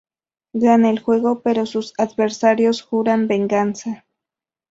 [0.55, 4.07] Gana el juego, pero sus adversarios juran venganza.